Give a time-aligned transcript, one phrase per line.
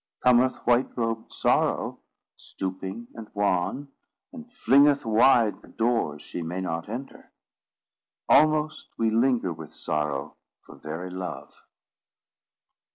[0.19, 1.99] Cometh white robed Sorrow,
[2.35, 3.89] stooping and wan,
[4.33, 7.31] and flingeth wide the doors she may not enter.
[8.27, 11.53] Almost we linger with Sorrow for very love.